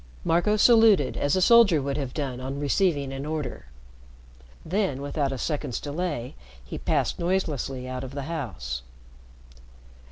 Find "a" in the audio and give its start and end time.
1.35-1.43, 5.31-5.37